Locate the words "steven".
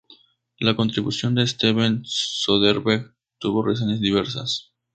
1.45-2.01